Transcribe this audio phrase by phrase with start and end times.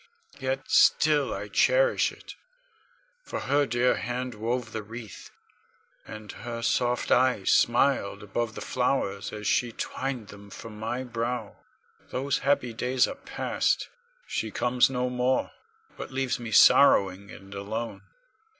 [0.39, 2.33] Yet still I cherish it,
[3.21, 5.29] for her dear hand wove the wreath,
[6.07, 11.57] and her soft eyes smiled above the flowers as she twined them for my brow.
[12.09, 13.89] Those happy days are passed;
[14.25, 15.51] she comes no more,
[15.97, 18.01] but leaves me sorrowing and alone.